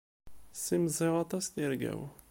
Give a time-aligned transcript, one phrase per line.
[0.57, 1.99] Ssimẓiɣ aṭas tirga-w.